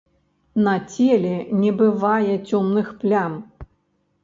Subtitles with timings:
[0.67, 3.39] На целе не бывае цёмных плям.